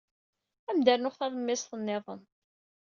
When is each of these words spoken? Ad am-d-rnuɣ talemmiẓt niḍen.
Ad 0.69 0.73
am-d-rnuɣ 0.75 1.13
talemmiẓt 1.15 1.71
niḍen. 1.77 2.21